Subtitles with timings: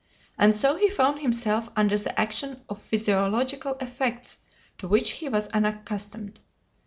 [0.35, 4.37] And so he found himself under the action of physiological effects
[4.79, 6.39] to which he was unaccustomed.